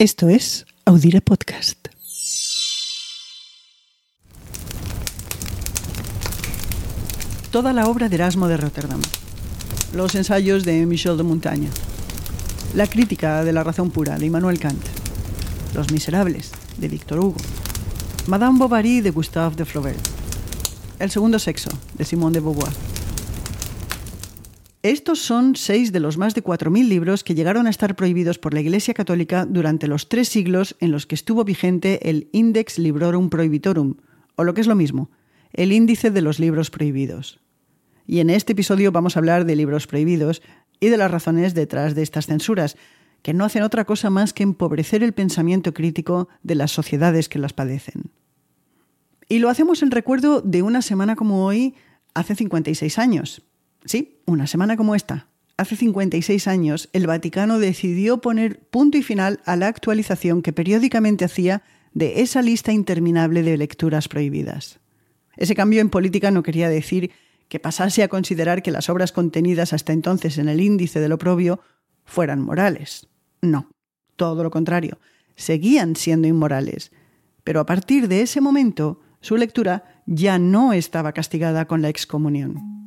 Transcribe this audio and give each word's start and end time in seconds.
Esto 0.00 0.30
es 0.30 0.64
Audire 0.86 1.20
Podcast. 1.20 1.88
Toda 7.50 7.74
la 7.74 7.84
obra 7.84 8.08
de 8.08 8.14
Erasmo 8.14 8.48
de 8.48 8.56
Rotterdam. 8.56 9.02
Los 9.94 10.14
ensayos 10.14 10.64
de 10.64 10.86
Michel 10.86 11.18
de 11.18 11.22
Montaigne. 11.22 11.68
La 12.74 12.86
crítica 12.86 13.44
de 13.44 13.52
la 13.52 13.62
razón 13.62 13.90
pura 13.90 14.16
de 14.16 14.24
Immanuel 14.24 14.58
Kant. 14.58 14.82
Los 15.74 15.92
miserables 15.92 16.50
de 16.78 16.88
Victor 16.88 17.18
Hugo. 17.18 17.36
Madame 18.26 18.58
Bovary 18.58 19.02
de 19.02 19.10
Gustave 19.10 19.54
de 19.54 19.66
Flaubert. 19.66 20.00
El 20.98 21.10
segundo 21.10 21.38
sexo 21.38 21.68
de 21.98 22.06
Simone 22.06 22.32
de 22.32 22.40
Beauvoir. 22.40 22.89
Estos 24.82 25.18
son 25.18 25.56
seis 25.56 25.92
de 25.92 26.00
los 26.00 26.16
más 26.16 26.34
de 26.34 26.42
4.000 26.42 26.88
libros 26.88 27.22
que 27.22 27.34
llegaron 27.34 27.66
a 27.66 27.70
estar 27.70 27.96
prohibidos 27.96 28.38
por 28.38 28.54
la 28.54 28.62
Iglesia 28.62 28.94
Católica 28.94 29.44
durante 29.44 29.86
los 29.86 30.08
tres 30.08 30.30
siglos 30.30 30.74
en 30.80 30.90
los 30.90 31.06
que 31.06 31.14
estuvo 31.14 31.44
vigente 31.44 32.08
el 32.08 32.30
Index 32.32 32.78
Librorum 32.78 33.28
Prohibitorum, 33.28 33.96
o 34.36 34.44
lo 34.44 34.54
que 34.54 34.62
es 34.62 34.66
lo 34.66 34.74
mismo, 34.74 35.10
el 35.52 35.72
índice 35.72 36.10
de 36.10 36.22
los 36.22 36.38
libros 36.38 36.70
prohibidos. 36.70 37.40
Y 38.06 38.20
en 38.20 38.30
este 38.30 38.52
episodio 38.52 38.90
vamos 38.90 39.16
a 39.16 39.18
hablar 39.18 39.44
de 39.44 39.54
libros 39.54 39.86
prohibidos 39.86 40.40
y 40.80 40.88
de 40.88 40.96
las 40.96 41.10
razones 41.10 41.52
detrás 41.52 41.94
de 41.94 42.02
estas 42.02 42.24
censuras, 42.24 42.78
que 43.20 43.34
no 43.34 43.44
hacen 43.44 43.64
otra 43.64 43.84
cosa 43.84 44.08
más 44.08 44.32
que 44.32 44.44
empobrecer 44.44 45.02
el 45.02 45.12
pensamiento 45.12 45.74
crítico 45.74 46.30
de 46.42 46.54
las 46.54 46.70
sociedades 46.70 47.28
que 47.28 47.38
las 47.38 47.52
padecen. 47.52 48.12
Y 49.28 49.40
lo 49.40 49.50
hacemos 49.50 49.82
en 49.82 49.90
recuerdo 49.90 50.40
de 50.40 50.62
una 50.62 50.80
semana 50.80 51.16
como 51.16 51.44
hoy, 51.44 51.74
hace 52.14 52.34
56 52.34 52.98
años. 52.98 53.42
Sí, 53.84 54.20
una 54.26 54.46
semana 54.46 54.76
como 54.76 54.94
esta. 54.94 55.28
Hace 55.56 55.76
56 55.76 56.48
años, 56.48 56.88
el 56.92 57.06
Vaticano 57.06 57.58
decidió 57.58 58.20
poner 58.22 58.60
punto 58.60 58.96
y 58.96 59.02
final 59.02 59.40
a 59.44 59.56
la 59.56 59.68
actualización 59.68 60.42
que 60.42 60.52
periódicamente 60.52 61.24
hacía 61.24 61.62
de 61.92 62.22
esa 62.22 62.40
lista 62.40 62.72
interminable 62.72 63.42
de 63.42 63.56
lecturas 63.56 64.08
prohibidas. 64.08 64.80
Ese 65.36 65.54
cambio 65.54 65.80
en 65.80 65.90
política 65.90 66.30
no 66.30 66.42
quería 66.42 66.68
decir 66.68 67.10
que 67.48 67.60
pasase 67.60 68.02
a 68.02 68.08
considerar 68.08 68.62
que 68.62 68.70
las 68.70 68.88
obras 68.88 69.12
contenidas 69.12 69.72
hasta 69.72 69.92
entonces 69.92 70.38
en 70.38 70.48
el 70.48 70.60
índice 70.60 71.00
del 71.00 71.12
oprobio 71.12 71.60
fueran 72.04 72.40
morales. 72.40 73.08
No, 73.42 73.68
todo 74.16 74.42
lo 74.42 74.50
contrario, 74.50 74.98
seguían 75.36 75.96
siendo 75.96 76.28
inmorales. 76.28 76.92
Pero 77.44 77.60
a 77.60 77.66
partir 77.66 78.08
de 78.08 78.22
ese 78.22 78.40
momento, 78.40 79.00
su 79.20 79.36
lectura 79.36 80.02
ya 80.06 80.38
no 80.38 80.72
estaba 80.72 81.12
castigada 81.12 81.66
con 81.66 81.82
la 81.82 81.88
excomunión. 81.88 82.79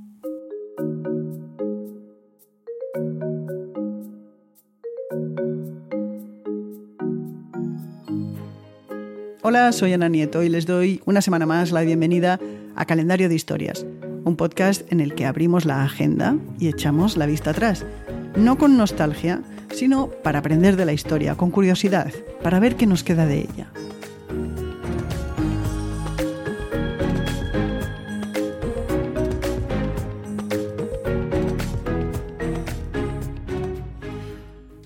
Hola, 9.46 9.74
soy 9.74 9.92
Ana 9.92 10.08
Nieto 10.08 10.42
y 10.42 10.48
les 10.48 10.66
doy 10.66 11.02
una 11.04 11.22
semana 11.22 11.46
más 11.46 11.74
la 11.74 11.82
bienvenida 11.82 12.40
a 12.78 12.86
Calendario 12.86 13.28
de 13.28 13.36
Historias, 13.36 13.86
un 14.24 14.38
podcast 14.38 14.90
en 14.90 15.02
el 15.02 15.16
que 15.16 15.26
abrimos 15.26 15.66
la 15.66 15.84
agenda 15.84 16.38
y 16.60 16.70
echamos 16.70 17.18
la 17.18 17.26
vista 17.26 17.50
atrás. 17.50 17.86
No 18.38 18.58
con 18.58 18.78
nostalgia, 18.78 19.42
sino 19.70 20.08
para 20.08 20.40
aprender 20.40 20.78
de 20.78 20.86
la 20.86 20.94
historia, 20.94 21.36
con 21.36 21.52
curiosidad, 21.52 22.14
para 22.42 22.62
ver 22.62 22.78
qué 22.78 22.88
nos 22.88 23.04
queda 23.04 23.26
de 23.26 23.40
ella. 23.40 23.70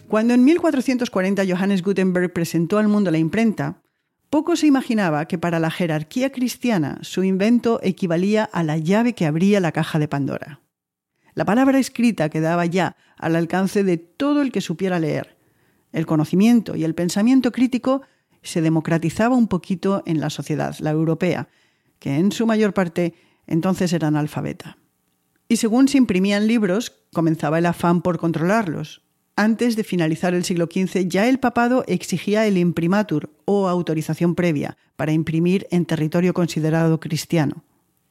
Cuando 0.07 0.33
en 0.33 0.43
1440 0.43 1.43
Johannes 1.47 1.83
Gutenberg 1.83 2.33
presentó 2.33 2.79
al 2.79 2.87
mundo 2.87 3.11
la 3.11 3.19
imprenta, 3.19 3.83
poco 4.29 4.55
se 4.55 4.67
imaginaba 4.67 5.25
que 5.25 5.37
para 5.37 5.59
la 5.59 5.71
jerarquía 5.71 6.31
cristiana 6.31 6.99
su 7.01 7.23
invento 7.23 7.79
equivalía 7.83 8.43
a 8.43 8.63
la 8.63 8.77
llave 8.77 9.13
que 9.13 9.25
abría 9.25 9.59
la 9.59 9.71
caja 9.71 9.99
de 9.99 10.07
Pandora. 10.07 10.61
La 11.33 11.45
palabra 11.45 11.79
escrita 11.79 12.29
quedaba 12.29 12.65
ya 12.65 12.95
al 13.17 13.35
alcance 13.35 13.83
de 13.83 13.97
todo 13.97 14.41
el 14.41 14.51
que 14.51 14.61
supiera 14.61 14.99
leer. 14.99 15.37
El 15.91 16.05
conocimiento 16.05 16.75
y 16.75 16.83
el 16.83 16.95
pensamiento 16.95 17.51
crítico 17.51 18.01
se 18.41 18.61
democratizaba 18.61 19.35
un 19.35 19.47
poquito 19.47 20.03
en 20.05 20.19
la 20.19 20.29
sociedad, 20.29 20.75
la 20.79 20.91
europea, 20.91 21.47
que 21.99 22.15
en 22.15 22.31
su 22.31 22.45
mayor 22.45 22.73
parte 22.73 23.13
entonces 23.45 23.93
era 23.93 24.07
analfabeta. 24.07 24.77
Y 25.47 25.57
según 25.57 25.87
se 25.87 25.97
imprimían 25.97 26.47
libros, 26.47 26.91
comenzaba 27.13 27.59
el 27.59 27.65
afán 27.65 28.01
por 28.01 28.17
controlarlos, 28.17 29.03
antes 29.37 29.75
de 29.75 29.83
finalizar 29.83 30.33
el 30.33 30.43
siglo 30.43 30.65
XV, 30.65 31.07
ya 31.07 31.29
el 31.29 31.39
papado 31.39 31.85
exigía 31.87 32.45
el 32.47 32.57
imprimatur 32.57 33.29
o 33.45 33.67
autorización 33.67 34.33
previa 34.33 34.77
para 34.95 35.13
imprimir 35.13 35.67
en 35.69 35.85
territorio 35.85 36.33
considerado 36.33 36.99
cristiano. 36.99 37.63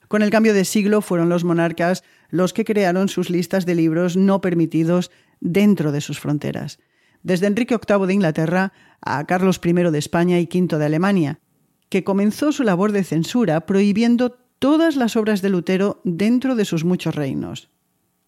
Con 0.07 0.23
el 0.23 0.31
cambio 0.31 0.55
de 0.55 0.65
siglo 0.65 1.03
fueron 1.03 1.29
los 1.29 1.43
monarcas 1.43 2.05
los 2.31 2.53
que 2.53 2.65
crearon 2.65 3.09
sus 3.09 3.29
listas 3.29 3.67
de 3.67 3.75
libros 3.75 4.17
no 4.17 4.41
permitidos 4.41 5.11
dentro 5.41 5.91
de 5.91 6.01
sus 6.01 6.21
fronteras, 6.21 6.79
desde 7.25 7.49
Enrique 7.49 7.77
VIII 7.77 8.07
de 8.07 8.15
Inglaterra 8.15 8.73
a 9.01 9.27
Carlos 9.27 9.61
I 9.65 9.73
de 9.73 9.99
España 9.99 10.39
y 10.39 10.45
V 10.45 10.79
de 10.79 10.85
Alemania, 10.85 11.41
que 11.89 12.05
comenzó 12.05 12.53
su 12.53 12.63
labor 12.63 12.93
de 12.93 13.03
censura 13.03 13.67
prohibiendo 13.67 14.39
todas 14.61 14.95
las 14.95 15.17
obras 15.17 15.43
de 15.43 15.51
Lutero 15.51 16.01
dentro 16.05 16.55
de 16.55 16.65
sus 16.65 16.85
muchos 16.85 17.17
reinos. 17.17 17.69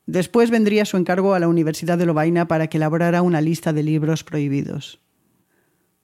Después 0.08 0.50
vendría 0.50 0.86
su 0.86 0.96
encargo 0.96 1.34
a 1.34 1.38
la 1.38 1.48
Universidad 1.48 1.98
de 1.98 2.06
Lovaina 2.06 2.48
para 2.48 2.68
que 2.68 2.78
elaborara 2.78 3.20
una 3.20 3.42
lista 3.42 3.74
de 3.74 3.82
libros 3.82 4.24
prohibidos. 4.24 5.00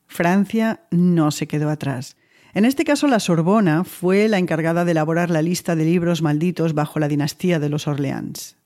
Francia 0.06 0.82
no 0.90 1.30
se 1.30 1.48
quedó 1.48 1.70
atrás. 1.70 2.18
En 2.52 2.66
este 2.66 2.84
caso, 2.84 3.06
la 3.06 3.18
Sorbona 3.18 3.82
fue 3.82 4.28
la 4.28 4.36
encargada 4.36 4.84
de 4.84 4.90
elaborar 4.90 5.30
la 5.30 5.40
lista 5.40 5.74
de 5.74 5.86
libros 5.86 6.20
malditos 6.20 6.74
bajo 6.74 6.98
la 6.98 7.08
dinastía 7.08 7.58
de 7.58 7.70
los 7.70 7.88
Orleans. 7.88 8.58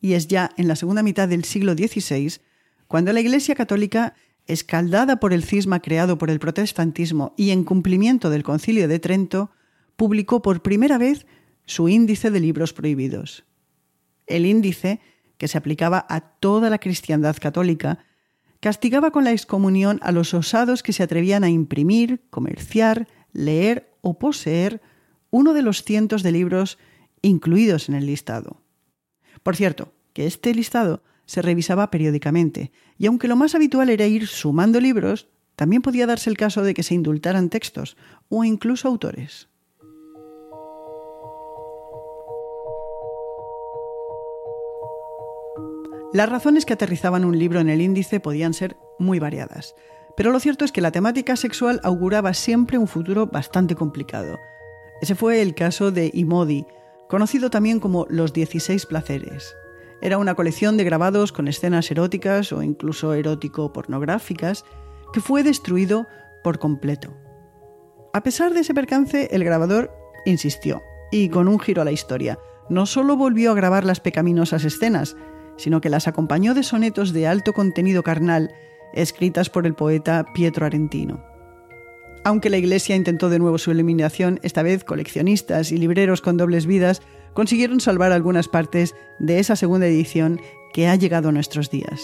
Y 0.00 0.12
es 0.12 0.28
ya 0.28 0.52
en 0.56 0.68
la 0.68 0.76
segunda 0.76 1.02
mitad 1.02 1.26
del 1.26 1.42
siglo 1.42 1.74
XVI 1.74 2.38
cuando 2.86 3.12
la 3.12 3.20
Iglesia 3.20 3.56
Católica, 3.56 4.14
escaldada 4.46 5.18
por 5.18 5.32
el 5.32 5.42
cisma 5.42 5.80
creado 5.80 6.16
por 6.16 6.30
el 6.30 6.38
protestantismo 6.38 7.34
y 7.36 7.50
en 7.50 7.64
cumplimiento 7.64 8.30
del 8.30 8.44
Concilio 8.44 8.86
de 8.86 9.00
Trento, 9.00 9.50
publicó 9.96 10.42
por 10.42 10.62
primera 10.62 10.96
vez 10.96 11.26
su 11.66 11.88
índice 11.88 12.30
de 12.30 12.38
libros 12.38 12.72
prohibidos 12.72 13.49
el 14.30 14.46
índice, 14.46 15.00
que 15.38 15.48
se 15.48 15.58
aplicaba 15.58 16.06
a 16.08 16.20
toda 16.20 16.70
la 16.70 16.78
cristiandad 16.78 17.36
católica, 17.40 18.04
castigaba 18.60 19.10
con 19.10 19.24
la 19.24 19.32
excomunión 19.32 19.98
a 20.02 20.12
los 20.12 20.34
osados 20.34 20.82
que 20.82 20.92
se 20.92 21.02
atrevían 21.02 21.44
a 21.44 21.50
imprimir, 21.50 22.22
comerciar, 22.30 23.08
leer 23.32 23.92
o 24.02 24.18
poseer 24.18 24.82
uno 25.30 25.54
de 25.54 25.62
los 25.62 25.82
cientos 25.84 26.22
de 26.22 26.32
libros 26.32 26.78
incluidos 27.22 27.88
en 27.88 27.94
el 27.94 28.06
listado. 28.06 28.62
Por 29.42 29.56
cierto, 29.56 29.92
que 30.12 30.26
este 30.26 30.54
listado 30.54 31.02
se 31.24 31.42
revisaba 31.42 31.90
periódicamente, 31.90 32.72
y 32.98 33.06
aunque 33.06 33.28
lo 33.28 33.36
más 33.36 33.54
habitual 33.54 33.88
era 33.88 34.06
ir 34.06 34.26
sumando 34.26 34.80
libros, 34.80 35.28
también 35.54 35.82
podía 35.82 36.06
darse 36.06 36.30
el 36.30 36.36
caso 36.36 36.62
de 36.62 36.74
que 36.74 36.82
se 36.82 36.94
indultaran 36.94 37.50
textos 37.50 37.96
o 38.28 38.44
incluso 38.44 38.88
autores. 38.88 39.49
Las 46.12 46.28
razones 46.28 46.66
que 46.66 46.72
aterrizaban 46.72 47.24
un 47.24 47.38
libro 47.38 47.60
en 47.60 47.68
el 47.68 47.80
índice 47.80 48.18
podían 48.18 48.52
ser 48.52 48.76
muy 48.98 49.20
variadas, 49.20 49.76
pero 50.16 50.32
lo 50.32 50.40
cierto 50.40 50.64
es 50.64 50.72
que 50.72 50.80
la 50.80 50.90
temática 50.90 51.36
sexual 51.36 51.80
auguraba 51.84 52.34
siempre 52.34 52.78
un 52.78 52.88
futuro 52.88 53.28
bastante 53.28 53.76
complicado. 53.76 54.40
Ese 55.00 55.14
fue 55.14 55.40
el 55.40 55.54
caso 55.54 55.92
de 55.92 56.10
Imodi, 56.12 56.66
conocido 57.08 57.48
también 57.48 57.78
como 57.78 58.06
Los 58.10 58.32
16 58.32 58.86
Placeres. 58.86 59.54
Era 60.02 60.18
una 60.18 60.34
colección 60.34 60.76
de 60.76 60.82
grabados 60.82 61.30
con 61.30 61.46
escenas 61.46 61.88
eróticas 61.92 62.52
o 62.52 62.62
incluso 62.62 63.14
erótico-pornográficas 63.14 64.64
que 65.12 65.20
fue 65.20 65.44
destruido 65.44 66.08
por 66.42 66.58
completo. 66.58 67.14
A 68.12 68.24
pesar 68.24 68.52
de 68.52 68.60
ese 68.60 68.74
percance, 68.74 69.28
el 69.30 69.44
grabador 69.44 69.92
insistió, 70.26 70.82
y 71.12 71.28
con 71.28 71.46
un 71.46 71.60
giro 71.60 71.82
a 71.82 71.84
la 71.84 71.92
historia, 71.92 72.38
no 72.68 72.86
solo 72.86 73.16
volvió 73.16 73.52
a 73.52 73.54
grabar 73.54 73.84
las 73.84 74.00
pecaminosas 74.00 74.64
escenas, 74.64 75.16
sino 75.60 75.82
que 75.82 75.90
las 75.90 76.08
acompañó 76.08 76.54
de 76.54 76.62
sonetos 76.62 77.12
de 77.12 77.26
alto 77.26 77.52
contenido 77.52 78.02
carnal 78.02 78.50
escritas 78.94 79.50
por 79.50 79.66
el 79.66 79.74
poeta 79.74 80.24
Pietro 80.32 80.64
Arentino. 80.64 81.22
Aunque 82.24 82.48
la 82.48 82.56
Iglesia 82.56 82.96
intentó 82.96 83.28
de 83.28 83.38
nuevo 83.38 83.58
su 83.58 83.70
eliminación, 83.70 84.40
esta 84.42 84.62
vez 84.62 84.84
coleccionistas 84.84 85.70
y 85.70 85.76
libreros 85.76 86.22
con 86.22 86.38
dobles 86.38 86.64
vidas 86.64 87.02
consiguieron 87.34 87.80
salvar 87.80 88.12
algunas 88.12 88.48
partes 88.48 88.94
de 89.18 89.38
esa 89.38 89.54
segunda 89.54 89.86
edición 89.86 90.40
que 90.72 90.88
ha 90.88 90.96
llegado 90.96 91.28
a 91.28 91.32
nuestros 91.32 91.70
días. 91.70 92.00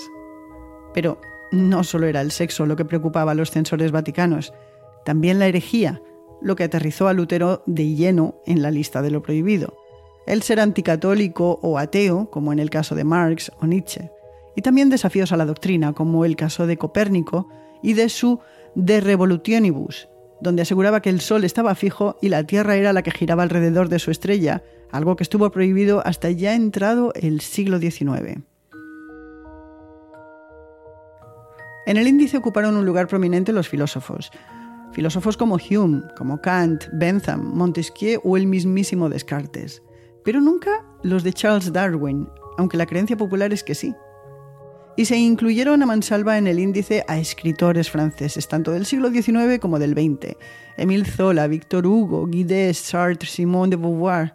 Pero 0.92 1.18
no 1.50 1.82
solo 1.82 2.06
era 2.06 2.20
el 2.20 2.32
sexo 2.32 2.66
lo 2.66 2.76
que 2.76 2.84
preocupaba 2.84 3.32
a 3.32 3.34
los 3.34 3.50
censores 3.50 3.90
vaticanos, 3.90 4.52
también 5.06 5.38
la 5.38 5.46
herejía, 5.46 6.02
lo 6.42 6.56
que 6.56 6.64
aterrizó 6.64 7.08
a 7.08 7.14
Lutero 7.14 7.62
de 7.64 7.94
lleno 7.94 8.36
en 8.44 8.60
la 8.60 8.70
lista 8.70 9.00
de 9.00 9.10
lo 9.10 9.22
prohibido 9.22 9.85
el 10.26 10.42
ser 10.42 10.60
anticatólico 10.60 11.58
o 11.62 11.78
ateo, 11.78 12.30
como 12.30 12.52
en 12.52 12.58
el 12.58 12.70
caso 12.70 12.94
de 12.94 13.04
Marx 13.04 13.52
o 13.60 13.66
Nietzsche, 13.66 14.10
y 14.54 14.62
también 14.62 14.90
desafíos 14.90 15.32
a 15.32 15.36
la 15.36 15.46
doctrina, 15.46 15.92
como 15.92 16.24
el 16.24 16.36
caso 16.36 16.66
de 16.66 16.76
Copérnico 16.76 17.48
y 17.82 17.92
de 17.92 18.08
su 18.08 18.40
De 18.74 19.00
Revolutionibus, 19.00 20.08
donde 20.40 20.62
aseguraba 20.62 21.00
que 21.00 21.10
el 21.10 21.20
Sol 21.20 21.44
estaba 21.44 21.74
fijo 21.74 22.16
y 22.20 22.28
la 22.28 22.44
Tierra 22.44 22.76
era 22.76 22.92
la 22.92 23.02
que 23.02 23.10
giraba 23.10 23.42
alrededor 23.42 23.88
de 23.88 23.98
su 23.98 24.10
estrella, 24.10 24.62
algo 24.90 25.16
que 25.16 25.22
estuvo 25.22 25.50
prohibido 25.50 26.02
hasta 26.04 26.30
ya 26.30 26.54
entrado 26.54 27.12
el 27.14 27.40
siglo 27.40 27.78
XIX. 27.78 28.40
En 31.86 31.96
el 31.96 32.08
índice 32.08 32.36
ocuparon 32.36 32.76
un 32.76 32.84
lugar 32.84 33.06
prominente 33.06 33.52
los 33.52 33.68
filósofos. 33.68 34.32
Filósofos 34.92 35.36
como 35.36 35.56
Hume, 35.56 36.02
como 36.16 36.40
Kant, 36.40 36.84
Bentham, 36.92 37.52
Montesquieu 37.54 38.20
o 38.24 38.36
el 38.36 38.46
mismísimo 38.46 39.08
Descartes. 39.08 39.82
Pero 40.26 40.42
nunca 40.42 40.84
los 41.02 41.22
de 41.22 41.32
Charles 41.32 41.72
Darwin, 41.72 42.28
aunque 42.58 42.76
la 42.76 42.84
creencia 42.84 43.16
popular 43.16 43.54
es 43.54 43.64
que 43.64 43.74
sí 43.74 43.94
y 44.96 45.04
se 45.04 45.16
incluyeron 45.16 45.82
a 45.82 45.86
mansalva 45.86 46.38
en 46.38 46.46
el 46.46 46.58
índice 46.58 47.04
a 47.06 47.18
escritores 47.18 47.90
franceses, 47.90 48.48
tanto 48.48 48.72
del 48.72 48.86
siglo 48.86 49.10
XIX 49.10 49.58
como 49.60 49.78
del 49.78 49.92
XX. 49.92 50.36
Émile 50.78 51.04
Zola, 51.04 51.46
Victor 51.46 51.86
Hugo, 51.86 52.26
Guy 52.26 52.72
Sartre, 52.72 53.28
Simone 53.28 53.70
de 53.70 53.76
Beauvoir. 53.76 54.34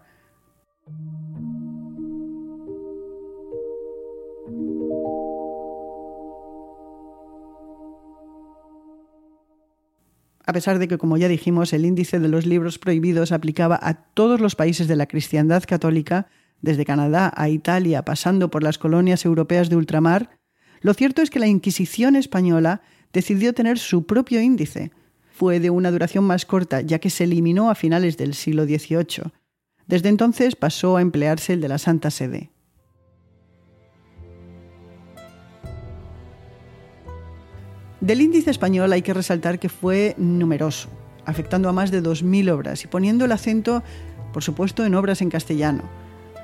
A 10.51 10.53
pesar 10.53 10.79
de 10.79 10.89
que, 10.89 10.97
como 10.97 11.15
ya 11.15 11.29
dijimos, 11.29 11.71
el 11.71 11.85
índice 11.85 12.19
de 12.19 12.27
los 12.27 12.45
libros 12.45 12.77
prohibidos 12.77 13.31
aplicaba 13.31 13.79
a 13.81 13.93
todos 13.93 14.41
los 14.41 14.57
países 14.57 14.89
de 14.89 14.97
la 14.97 15.05
cristiandad 15.05 15.63
católica, 15.65 16.27
desde 16.61 16.83
Canadá 16.83 17.31
a 17.37 17.47
Italia, 17.47 18.03
pasando 18.03 18.51
por 18.51 18.61
las 18.61 18.77
colonias 18.77 19.23
europeas 19.23 19.69
de 19.69 19.77
ultramar, 19.77 20.37
lo 20.81 20.93
cierto 20.93 21.21
es 21.21 21.29
que 21.29 21.39
la 21.39 21.47
Inquisición 21.47 22.17
española 22.17 22.81
decidió 23.13 23.53
tener 23.53 23.79
su 23.79 24.05
propio 24.05 24.41
índice. 24.41 24.91
Fue 25.31 25.61
de 25.61 25.69
una 25.69 25.89
duración 25.89 26.25
más 26.25 26.45
corta, 26.45 26.81
ya 26.81 26.99
que 26.99 27.09
se 27.09 27.23
eliminó 27.23 27.69
a 27.69 27.75
finales 27.75 28.17
del 28.17 28.33
siglo 28.33 28.65
XVIII. 28.65 29.31
Desde 29.87 30.09
entonces 30.09 30.57
pasó 30.57 30.97
a 30.97 31.01
emplearse 31.01 31.53
el 31.53 31.61
de 31.61 31.69
la 31.69 31.77
Santa 31.77 32.11
Sede. 32.11 32.50
Del 38.01 38.19
índice 38.21 38.49
español 38.49 38.91
hay 38.93 39.03
que 39.03 39.13
resaltar 39.13 39.59
que 39.59 39.69
fue 39.69 40.15
numeroso, 40.17 40.89
afectando 41.23 41.69
a 41.69 41.71
más 41.71 41.91
de 41.91 42.01
2.000 42.01 42.49
obras 42.49 42.83
y 42.83 42.87
poniendo 42.87 43.25
el 43.25 43.31
acento, 43.31 43.83
por 44.33 44.41
supuesto, 44.41 44.83
en 44.83 44.95
obras 44.95 45.21
en 45.21 45.29
castellano. 45.29 45.83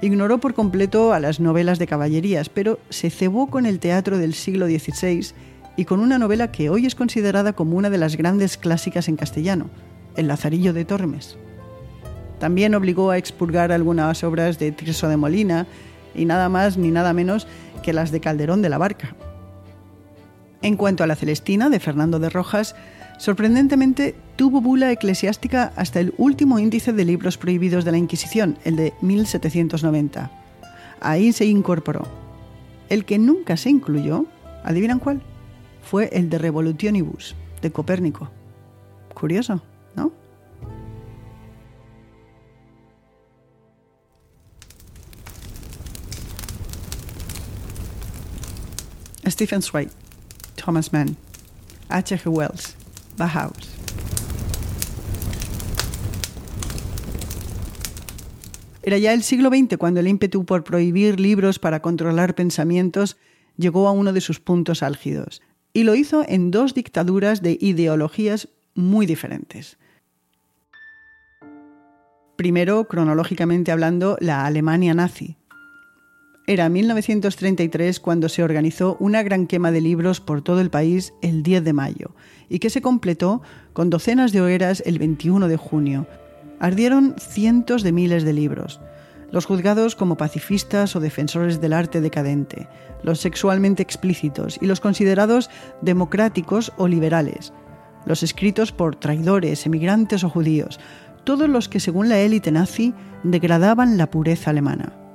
Ignoró 0.04 0.38
por 0.40 0.54
completo 0.54 1.14
a 1.14 1.20
las 1.20 1.40
novelas 1.40 1.80
de 1.80 1.88
caballerías, 1.88 2.50
pero 2.50 2.78
se 2.90 3.10
cebó 3.10 3.48
con 3.48 3.66
el 3.66 3.80
teatro 3.80 4.20
del 4.20 4.36
siglo 4.36 4.68
XVI 4.68 5.34
y 5.78 5.86
con 5.86 6.00
una 6.00 6.20
novela 6.20 6.52
que 6.52 6.70
hoy 6.70 6.86
es 6.86 6.94
considerada 6.94 7.54
como 7.54 7.76
una 7.76 7.90
de 7.90 7.98
las 7.98 8.18
grandes 8.18 8.56
clásicas 8.58 9.08
en 9.08 9.16
castellano, 9.16 9.72
El 10.16 10.28
Lazarillo 10.28 10.74
de 10.74 10.86
Tormes. 10.86 11.40
También 12.40 12.76
obligó 12.76 13.10
a 13.10 13.18
expurgar 13.18 13.72
algunas 13.72 14.24
obras 14.24 14.60
de 14.60 14.72
Tirso 14.72 15.08
de 15.08 15.18
Molina 15.18 15.66
y 16.14 16.26
nada 16.26 16.50
más 16.50 16.78
ni 16.78 16.92
nada 16.92 17.14
menos 17.14 17.48
que 17.82 17.94
las 17.94 18.12
de 18.12 18.20
Calderón 18.20 18.62
de 18.62 18.70
la 18.70 18.78
Barca. 18.78 19.16
En 20.62 20.76
cuanto 20.76 21.04
a 21.04 21.08
la 21.08 21.16
Celestina 21.16 21.70
de 21.70 21.80
Fernando 21.80 22.20
de 22.20 22.30
Rojas, 22.30 22.76
Sorprendentemente, 23.18 24.16
tuvo 24.36 24.62
bula 24.62 24.92
eclesiástica 24.92 25.74
hasta 25.76 26.00
el 26.00 26.14
último 26.18 26.60
índice 26.60 26.94
de 26.94 27.04
libros 27.04 27.38
prohibidos 27.38 27.84
de 27.84 27.92
la 27.92 27.98
Inquisición, 27.98 28.60
el 28.64 28.76
de 28.76 28.94
1790. 29.02 30.32
Ahí 31.02 31.34
se 31.34 31.46
incorporó. 31.46 32.08
El 32.90 33.06
que 33.06 33.18
nunca 33.18 33.58
se 33.58 33.72
incluyó, 33.72 34.26
¿adivinan 34.64 35.00
cuál? 35.00 35.22
Fue 35.82 36.10
el 36.14 36.30
de 36.30 36.38
Revolutionibus, 36.38 37.36
de 37.62 37.72
Copérnico. 37.72 38.30
Curioso, 39.16 39.64
¿no? 39.96 40.12
Stephen 49.26 49.62
Zweig, 49.62 49.90
Thomas 50.68 50.92
Mann, 50.92 51.16
H.G. 51.88 52.28
Wells, 52.28 52.76
Bauhaus. 53.16 53.70
Era 58.84 58.98
ya 58.98 59.14
el 59.14 59.24
siglo 59.24 59.48
XX 59.48 59.78
cuando 59.78 60.02
el 60.02 60.10
ímpetu 60.10 60.44
por 60.44 60.66
prohibir 60.66 61.22
libros 61.22 61.58
para 61.58 61.82
controlar 61.82 62.36
pensamientos 62.36 63.16
llegó 63.56 63.88
a 63.88 63.94
uno 63.94 64.12
de 64.12 64.20
sus 64.20 64.42
puntos 64.42 64.84
álgidos, 64.84 65.42
y 65.72 65.84
lo 65.84 65.96
hizo 65.96 66.26
en 66.28 66.52
dos 66.52 66.74
dictaduras 66.74 67.42
de 67.42 67.58
ideologías 67.62 68.50
muy 68.76 69.06
diferentes. 69.06 69.78
Primero, 72.36 72.90
cronológicamente 72.90 73.72
hablando, 73.72 74.18
la 74.20 74.46
Alemania 74.46 74.94
nazi, 74.94 75.38
era 76.50 76.70
1933 76.70 78.00
cuando 78.00 78.30
se 78.30 78.42
organizó 78.42 78.96
una 79.02 79.22
gran 79.22 79.48
quema 79.48 79.70
de 79.72 79.82
libros 79.82 80.22
por 80.22 80.42
todo 80.42 80.62
el 80.62 80.70
país 80.70 81.14
el 81.22 81.44
10 81.44 81.66
de 81.66 81.74
mayo 81.74 82.12
y 82.48 82.60
que 82.60 82.70
se 82.70 82.82
completó 82.82 83.42
con 83.74 83.90
docenas 83.90 84.32
de 84.32 84.40
hogueras 84.40 84.82
el 84.86 84.98
21 84.98 85.50
de 85.50 85.58
junio. 85.58 86.08
Ardieron 86.62 87.16
cientos 87.20 87.84
de 87.84 87.92
miles 87.92 88.24
de 88.24 88.32
libros. 88.32 88.80
Los 89.30 89.46
juzgados 89.46 89.98
como 89.98 90.16
pacifistas 90.16 90.96
o 90.96 91.02
defensores 91.02 91.60
del 91.60 91.74
arte 91.74 92.00
decadente, 92.00 92.70
los 93.04 93.20
sexualmente 93.20 93.84
explícitos 93.84 94.58
y 94.62 94.68
los 94.68 94.80
considerados 94.80 95.50
democráticos 95.82 96.72
o 96.78 96.88
liberales, 96.88 97.52
los 98.06 98.24
escritos 98.24 98.72
por 98.72 98.96
traidores, 98.96 99.66
emigrantes 99.66 100.24
o 100.24 100.30
judíos, 100.30 100.80
todos 101.26 101.50
los 101.50 101.68
que 101.68 101.82
según 101.82 102.08
la 102.08 102.20
élite 102.20 102.54
nazi 102.54 102.94
degradaban 103.24 103.98
la 103.98 104.10
pureza 104.10 104.52
alemana. 104.52 105.07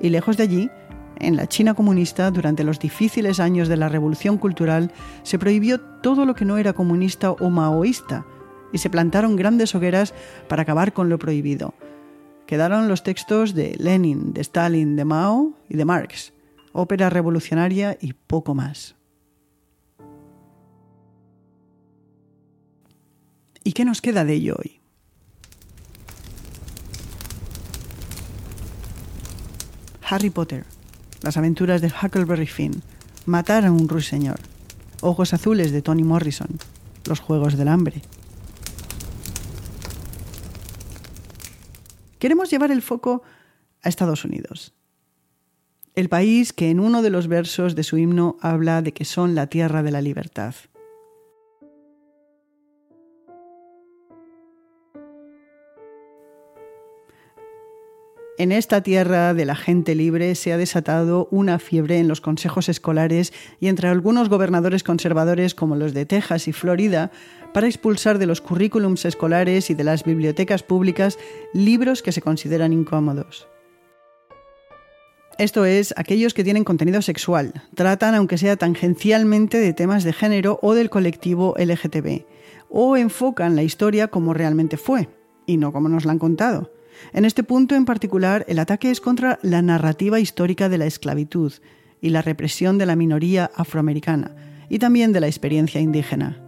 Y 0.00 0.08
lejos 0.08 0.36
de 0.36 0.44
allí, 0.44 0.70
en 1.16 1.36
la 1.36 1.46
China 1.46 1.74
comunista, 1.74 2.30
durante 2.30 2.64
los 2.64 2.78
difíciles 2.78 3.40
años 3.40 3.68
de 3.68 3.76
la 3.76 3.88
Revolución 3.88 4.38
Cultural, 4.38 4.90
se 5.22 5.38
prohibió 5.38 5.80
todo 5.80 6.24
lo 6.24 6.34
que 6.34 6.46
no 6.46 6.56
era 6.56 6.72
comunista 6.72 7.32
o 7.32 7.50
maoísta, 7.50 8.26
y 8.72 8.78
se 8.78 8.90
plantaron 8.90 9.36
grandes 9.36 9.74
hogueras 9.74 10.14
para 10.48 10.62
acabar 10.62 10.92
con 10.92 11.08
lo 11.08 11.18
prohibido. 11.18 11.74
Quedaron 12.46 12.88
los 12.88 13.02
textos 13.02 13.54
de 13.54 13.76
Lenin, 13.78 14.32
de 14.32 14.40
Stalin, 14.40 14.96
de 14.96 15.04
Mao 15.04 15.52
y 15.68 15.76
de 15.76 15.84
Marx, 15.84 16.32
ópera 16.72 17.10
revolucionaria 17.10 17.96
y 18.00 18.12
poco 18.12 18.54
más. 18.54 18.96
¿Y 23.62 23.72
qué 23.72 23.84
nos 23.84 24.00
queda 24.00 24.24
de 24.24 24.34
ello 24.34 24.56
hoy? 24.58 24.79
Harry 30.10 30.30
Potter, 30.30 30.64
Las 31.22 31.36
aventuras 31.36 31.80
de 31.80 31.86
Huckleberry 31.86 32.48
Finn, 32.48 32.82
Matar 33.26 33.64
a 33.64 33.70
un 33.70 33.88
ruiseñor, 33.88 34.40
Ojos 35.02 35.32
azules 35.32 35.70
de 35.70 35.82
Toni 35.82 36.02
Morrison, 36.02 36.48
Los 37.06 37.20
Juegos 37.20 37.56
del 37.56 37.68
Hambre. 37.68 38.02
Queremos 42.18 42.50
llevar 42.50 42.72
el 42.72 42.82
foco 42.82 43.22
a 43.82 43.88
Estados 43.88 44.24
Unidos, 44.24 44.74
el 45.94 46.08
país 46.08 46.52
que 46.52 46.70
en 46.70 46.80
uno 46.80 47.02
de 47.02 47.10
los 47.10 47.28
versos 47.28 47.76
de 47.76 47.84
su 47.84 47.96
himno 47.96 48.36
habla 48.40 48.82
de 48.82 48.92
que 48.92 49.04
son 49.04 49.36
la 49.36 49.46
tierra 49.46 49.84
de 49.84 49.92
la 49.92 50.02
libertad. 50.02 50.56
En 58.40 58.52
esta 58.52 58.82
tierra 58.82 59.34
de 59.34 59.44
la 59.44 59.54
gente 59.54 59.94
libre 59.94 60.34
se 60.34 60.50
ha 60.50 60.56
desatado 60.56 61.28
una 61.30 61.58
fiebre 61.58 61.98
en 61.98 62.08
los 62.08 62.22
consejos 62.22 62.70
escolares 62.70 63.34
y 63.60 63.68
entre 63.68 63.88
algunos 63.88 64.30
gobernadores 64.30 64.82
conservadores 64.82 65.54
como 65.54 65.76
los 65.76 65.92
de 65.92 66.06
Texas 66.06 66.48
y 66.48 66.54
Florida 66.54 67.10
para 67.52 67.66
expulsar 67.66 68.16
de 68.16 68.24
los 68.24 68.40
currículums 68.40 69.04
escolares 69.04 69.68
y 69.68 69.74
de 69.74 69.84
las 69.84 70.04
bibliotecas 70.04 70.62
públicas 70.62 71.18
libros 71.52 72.00
que 72.00 72.12
se 72.12 72.22
consideran 72.22 72.72
incómodos. 72.72 73.46
Esto 75.36 75.66
es, 75.66 75.92
aquellos 75.98 76.32
que 76.32 76.42
tienen 76.42 76.64
contenido 76.64 77.02
sexual, 77.02 77.52
tratan 77.74 78.14
aunque 78.14 78.38
sea 78.38 78.56
tangencialmente 78.56 79.58
de 79.58 79.74
temas 79.74 80.02
de 80.02 80.14
género 80.14 80.58
o 80.62 80.72
del 80.72 80.88
colectivo 80.88 81.54
LGTB, 81.58 82.24
o 82.70 82.96
enfocan 82.96 83.54
la 83.54 83.64
historia 83.64 84.08
como 84.08 84.32
realmente 84.32 84.78
fue, 84.78 85.10
y 85.44 85.58
no 85.58 85.74
como 85.74 85.90
nos 85.90 86.06
la 86.06 86.12
han 86.12 86.18
contado. 86.18 86.70
En 87.12 87.24
este 87.24 87.42
punto 87.42 87.74
en 87.74 87.84
particular, 87.84 88.44
el 88.48 88.58
ataque 88.58 88.90
es 88.90 89.00
contra 89.00 89.38
la 89.42 89.62
narrativa 89.62 90.20
histórica 90.20 90.68
de 90.68 90.78
la 90.78 90.86
esclavitud 90.86 91.52
y 92.00 92.10
la 92.10 92.22
represión 92.22 92.78
de 92.78 92.86
la 92.86 92.96
minoría 92.96 93.50
afroamericana 93.54 94.34
y 94.68 94.78
también 94.78 95.12
de 95.12 95.20
la 95.20 95.26
experiencia 95.26 95.80
indígena. 95.80 96.40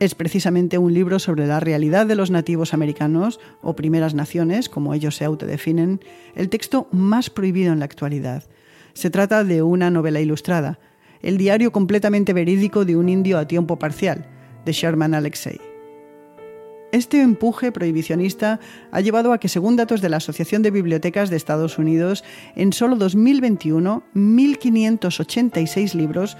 Es 0.00 0.14
precisamente 0.14 0.78
un 0.78 0.94
libro 0.94 1.18
sobre 1.18 1.46
la 1.46 1.60
realidad 1.60 2.06
de 2.06 2.14
los 2.14 2.30
nativos 2.30 2.72
americanos 2.72 3.38
o 3.60 3.76
primeras 3.76 4.14
naciones, 4.14 4.70
como 4.70 4.94
ellos 4.94 5.16
se 5.16 5.26
autodefinen, 5.26 6.00
el 6.34 6.48
texto 6.48 6.88
más 6.90 7.28
prohibido 7.28 7.72
en 7.74 7.80
la 7.80 7.84
actualidad. 7.84 8.44
Se 8.94 9.10
trata 9.10 9.44
de 9.44 9.62
una 9.62 9.90
novela 9.90 10.20
ilustrada. 10.20 10.78
el 11.22 11.36
diario 11.36 11.70
completamente 11.70 12.32
verídico 12.32 12.86
de 12.86 12.96
un 12.96 13.10
indio 13.10 13.36
a 13.36 13.46
tiempo 13.46 13.78
parcial, 13.78 14.24
de 14.64 14.72
Sherman 14.72 15.12
Alexei. 15.12 15.69
Este 16.92 17.22
empuje 17.22 17.70
prohibicionista 17.70 18.58
ha 18.90 19.00
llevado 19.00 19.32
a 19.32 19.38
que, 19.38 19.48
según 19.48 19.76
datos 19.76 20.00
de 20.00 20.08
la 20.08 20.16
Asociación 20.16 20.62
de 20.62 20.72
Bibliotecas 20.72 21.30
de 21.30 21.36
Estados 21.36 21.78
Unidos, 21.78 22.24
en 22.56 22.72
solo 22.72 22.96
2021, 22.96 24.02
1.586 24.14 25.94
libros 25.94 26.36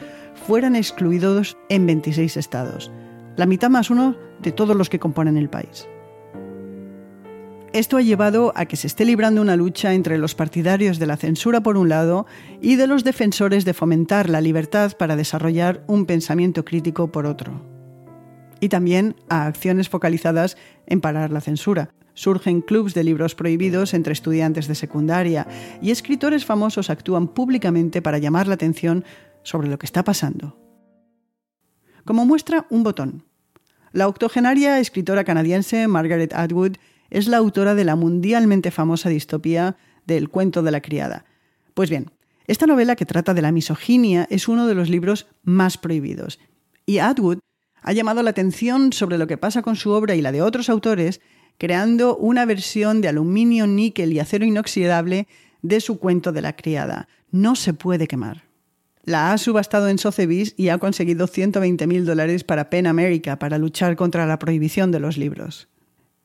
fueran 0.46 0.74
excluidos 0.74 1.56
en 1.68 1.86
26 1.86 2.36
estados, 2.36 2.90
la 3.36 3.46
mitad 3.46 3.70
más 3.70 3.90
uno 3.90 4.16
de 4.42 4.50
todos 4.50 4.76
los 4.76 4.88
que 4.88 4.98
componen 4.98 5.36
el 5.36 5.48
país. 5.48 5.86
Esto 7.72 7.98
ha 7.98 8.02
llevado 8.02 8.52
a 8.56 8.66
que 8.66 8.74
se 8.74 8.88
esté 8.88 9.04
librando 9.04 9.40
una 9.40 9.54
lucha 9.54 9.94
entre 9.94 10.18
los 10.18 10.34
partidarios 10.34 10.98
de 10.98 11.06
la 11.06 11.16
censura 11.16 11.60
por 11.60 11.76
un 11.76 11.88
lado 11.88 12.26
y 12.60 12.74
de 12.74 12.88
los 12.88 13.04
defensores 13.04 13.64
de 13.64 13.74
fomentar 13.74 14.28
la 14.28 14.40
libertad 14.40 14.96
para 14.98 15.14
desarrollar 15.14 15.84
un 15.86 16.06
pensamiento 16.06 16.64
crítico 16.64 17.12
por 17.12 17.26
otro. 17.26 17.69
Y 18.60 18.68
también 18.68 19.16
a 19.28 19.46
acciones 19.46 19.88
focalizadas 19.88 20.56
en 20.86 21.00
parar 21.00 21.30
la 21.32 21.40
censura. 21.40 21.94
Surgen 22.14 22.60
clubs 22.60 22.92
de 22.92 23.04
libros 23.04 23.34
prohibidos 23.34 23.94
entre 23.94 24.12
estudiantes 24.12 24.68
de 24.68 24.74
secundaria 24.74 25.46
y 25.80 25.90
escritores 25.90 26.44
famosos 26.44 26.90
actúan 26.90 27.28
públicamente 27.28 28.02
para 28.02 28.18
llamar 28.18 28.46
la 28.46 28.54
atención 28.54 29.04
sobre 29.42 29.68
lo 29.68 29.78
que 29.78 29.86
está 29.86 30.04
pasando. 30.04 30.58
Como 32.04 32.26
muestra 32.26 32.66
un 32.70 32.82
botón. 32.82 33.24
La 33.92 34.06
octogenaria 34.06 34.78
escritora 34.78 35.24
canadiense 35.24 35.88
Margaret 35.88 36.32
Atwood 36.34 36.76
es 37.10 37.26
la 37.26 37.38
autora 37.38 37.74
de 37.74 37.84
la 37.84 37.96
mundialmente 37.96 38.70
famosa 38.70 39.08
distopía 39.08 39.76
del 40.06 40.28
cuento 40.28 40.62
de 40.62 40.70
la 40.70 40.80
criada. 40.80 41.24
Pues 41.74 41.90
bien, 41.90 42.10
esta 42.46 42.66
novela 42.66 42.96
que 42.96 43.06
trata 43.06 43.34
de 43.34 43.42
la 43.42 43.52
misoginia 43.52 44.26
es 44.30 44.48
uno 44.48 44.66
de 44.66 44.74
los 44.74 44.88
libros 44.88 45.26
más 45.42 45.78
prohibidos. 45.78 46.38
Y 46.86 46.98
Atwood 46.98 47.38
ha 47.82 47.92
llamado 47.92 48.22
la 48.22 48.30
atención 48.30 48.92
sobre 48.92 49.18
lo 49.18 49.26
que 49.26 49.38
pasa 49.38 49.62
con 49.62 49.76
su 49.76 49.90
obra 49.90 50.14
y 50.14 50.22
la 50.22 50.32
de 50.32 50.42
otros 50.42 50.68
autores, 50.68 51.20
creando 51.58 52.16
una 52.16 52.44
versión 52.46 53.00
de 53.00 53.08
aluminio, 53.08 53.66
níquel 53.66 54.12
y 54.12 54.18
acero 54.18 54.44
inoxidable 54.44 55.28
de 55.62 55.80
su 55.80 55.98
cuento 55.98 56.32
de 56.32 56.42
la 56.42 56.56
criada. 56.56 57.08
No 57.30 57.54
se 57.56 57.74
puede 57.74 58.08
quemar. 58.08 58.44
La 59.04 59.32
ha 59.32 59.38
subastado 59.38 59.88
en 59.88 59.98
Sotheby's 59.98 60.54
y 60.56 60.68
ha 60.68 60.78
conseguido 60.78 61.26
120.000 61.26 62.04
dólares 62.04 62.44
para 62.44 62.70
PEN 62.70 62.86
America 62.86 63.38
para 63.38 63.58
luchar 63.58 63.96
contra 63.96 64.26
la 64.26 64.38
prohibición 64.38 64.90
de 64.90 65.00
los 65.00 65.16
libros. 65.16 65.68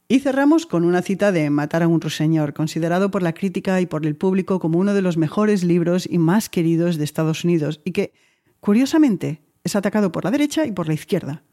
Y 0.07 0.19
cerramos 0.19 0.67
con 0.67 0.85
una 0.85 1.01
cita 1.01 1.31
de 1.31 1.49
Matar 1.49 1.81
a 1.81 1.87
un 1.87 1.99
ruiseñor, 1.99 2.53
considerado 2.53 3.09
por 3.09 3.23
la 3.23 3.33
crítica 3.33 3.81
y 3.81 3.87
por 3.87 4.05
el 4.05 4.15
público 4.15 4.59
como 4.59 4.77
uno 4.77 4.93
de 4.93 5.01
los 5.01 5.17
mejores 5.17 5.63
libros 5.63 6.07
y 6.09 6.19
más 6.19 6.47
queridos 6.47 6.97
de 6.97 7.05
Estados 7.05 7.43
Unidos, 7.43 7.81
y 7.83 7.91
que, 7.91 8.13
curiosamente, 8.59 9.41
es 9.65 9.75
atacado 9.75 10.13
por 10.13 10.23
la 10.23 10.31
derecha 10.31 10.65
y 10.65 10.71
por 10.71 10.87
la 10.87 10.93
izquierda. 10.93 11.43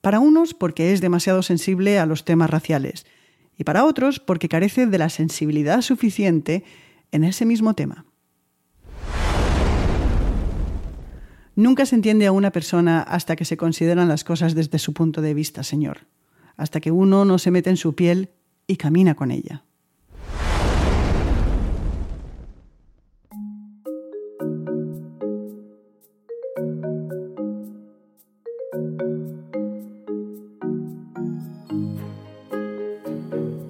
Para 0.00 0.20
unos 0.20 0.54
porque 0.54 0.92
es 0.92 1.00
demasiado 1.00 1.42
sensible 1.42 1.98
a 1.98 2.06
los 2.06 2.24
temas 2.24 2.48
raciales, 2.48 3.04
y 3.58 3.64
para 3.64 3.84
otros 3.84 4.20
porque 4.20 4.48
carece 4.48 4.86
de 4.86 4.98
la 4.98 5.08
sensibilidad 5.08 5.80
suficiente 5.80 6.62
en 7.10 7.24
ese 7.24 7.44
mismo 7.44 7.74
tema. 7.74 8.06
Nunca 11.56 11.86
se 11.86 11.96
entiende 11.96 12.26
a 12.26 12.32
una 12.32 12.52
persona 12.52 13.02
hasta 13.02 13.34
que 13.34 13.44
se 13.44 13.56
consideran 13.56 14.06
las 14.06 14.22
cosas 14.22 14.54
desde 14.54 14.78
su 14.78 14.92
punto 14.92 15.20
de 15.20 15.34
vista, 15.34 15.64
Señor 15.64 16.06
hasta 16.56 16.80
que 16.80 16.90
uno 16.90 17.24
no 17.24 17.38
se 17.38 17.50
mete 17.50 17.70
en 17.70 17.76
su 17.76 17.94
piel 17.94 18.30
y 18.66 18.76
camina 18.76 19.14
con 19.14 19.30
ella. 19.30 19.65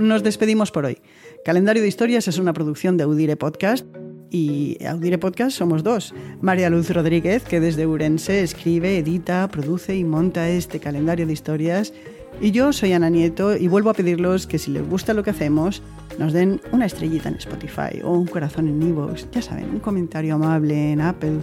Nos 0.07 0.23
despedimos 0.23 0.71
por 0.71 0.85
hoy. 0.85 0.99
Calendario 1.45 1.83
de 1.83 1.89
Historias 1.89 2.29
es 2.29 2.39
una 2.39 2.53
producción 2.53 2.97
de 2.97 3.03
Audire 3.03 3.37
Podcast 3.37 3.85
y 4.31 4.79
Audire 4.85 5.19
Podcast 5.19 5.59
somos 5.59 5.83
dos. 5.83 6.15
María 6.41 6.71
Luz 6.71 6.91
Rodríguez, 6.91 7.43
que 7.43 7.59
desde 7.59 7.89
Urense 7.89 8.45
escribe, 8.45 8.99
edita, 8.99 9.49
produce 9.49 9.97
y 9.97 10.05
monta 10.05 10.49
este 10.49 10.79
calendario 10.79 11.27
de 11.27 11.33
historias 11.33 11.93
y 12.41 12.53
yo 12.53 12.73
soy 12.73 12.93
Ana 12.93 13.11
Nieto 13.11 13.57
y 13.57 13.67
vuelvo 13.67 13.91
a 13.91 13.95
pedirlos 13.95 14.47
que 14.47 14.61
si 14.61 14.71
les 14.71 14.89
gusta 14.89 15.13
lo 15.13 15.25
que 15.25 15.31
hacemos, 15.31 15.83
nos 16.21 16.33
den 16.33 16.61
una 16.71 16.87
estrellita 16.87 17.29
en 17.29 17.35
Spotify 17.35 18.01
o 18.05 18.13
un 18.13 18.27
corazón 18.27 18.69
en 18.69 18.81
Evox, 18.81 19.29
ya 19.33 19.43
saben, 19.43 19.71
un 19.71 19.81
comentario 19.81 20.37
amable 20.37 20.93
en 20.93 21.01
Apple. 21.01 21.39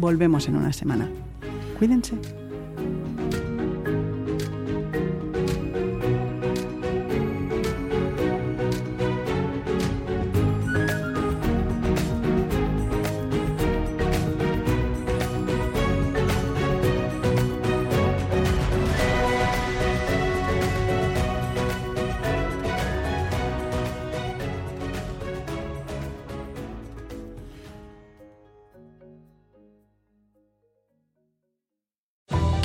Volvemos 0.00 0.48
en 0.48 0.56
una 0.56 0.72
semana. 0.72 1.08
Cuídense. 1.78 2.16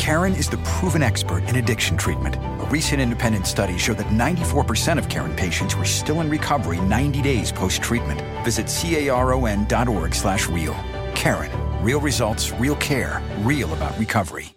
Karen 0.09 0.33
is 0.33 0.49
the 0.49 0.57
proven 0.79 1.03
expert 1.03 1.43
in 1.49 1.57
addiction 1.57 1.95
treatment. 1.95 2.35
A 2.35 2.65
recent 2.71 2.99
independent 2.99 3.45
study 3.45 3.77
showed 3.77 3.99
that 3.99 4.07
94% 4.07 4.97
of 4.97 5.07
Karen 5.07 5.35
patients 5.35 5.75
were 5.75 5.85
still 5.85 6.21
in 6.21 6.31
recovery 6.31 6.81
90 6.81 7.21
days 7.21 7.51
post-treatment. 7.51 8.19
Visit 8.43 8.65
caron.org 8.65 10.15
slash 10.15 10.49
real. 10.49 10.73
Karen. 11.13 11.51
Real 11.83 11.99
results, 12.01 12.51
real 12.53 12.75
care, 12.77 13.21
real 13.41 13.71
about 13.71 13.95
recovery. 13.99 14.55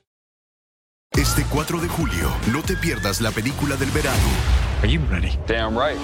Este 1.14 1.44
4 1.50 1.80
de 1.82 1.88
julio, 1.88 2.30
no 2.50 2.62
te 2.62 2.74
pierdas 2.74 3.20
la 3.20 3.30
película 3.30 3.76
del 3.76 3.90
verano. 3.90 4.61
Are 4.82 4.88
you 4.88 5.00
ready? 5.10 5.38
Damn 5.46 5.78
right. 5.78 5.96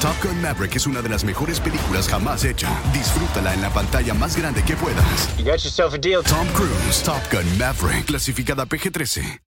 Top 0.00 0.16
Gun 0.22 0.40
Maverick 0.40 0.74
es 0.76 0.86
una 0.86 1.02
de 1.02 1.08
las 1.08 1.22
mejores 1.22 1.60
películas 1.60 2.08
jamás 2.08 2.44
hecha. 2.44 2.68
Disfrútala 2.92 3.52
en 3.52 3.60
la 3.60 3.70
pantalla 3.70 4.14
más 4.14 4.36
grande 4.36 4.62
que 4.62 4.74
puedas. 4.74 5.36
You 5.36 5.44
got 5.44 5.62
yourself 5.62 5.92
a 5.92 5.98
deal. 5.98 6.22
Tom 6.22 6.46
Cruise, 6.54 7.02
Top 7.02 7.20
Gun 7.30 7.44
Maverick, 7.58 8.06
clasificada 8.06 8.64
PG-13. 8.64 9.40